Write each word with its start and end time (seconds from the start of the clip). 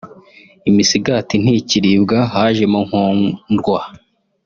imisigati 0.69 1.35
ntikiribwa 1.43 2.19
hajemo 2.33 2.79
nkondwa” 2.87 3.81